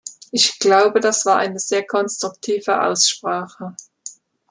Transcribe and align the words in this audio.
Ich 0.31 0.57
glaube, 0.57 0.99
das 0.99 1.27
war 1.27 1.35
eine 1.37 1.59
sehr 1.59 1.83
konstruktive 1.85 2.81
Aussprache. 2.81 3.75